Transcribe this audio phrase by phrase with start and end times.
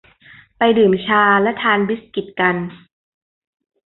[0.57, 2.55] ไปดื่มชาและทานบิสกิตกัน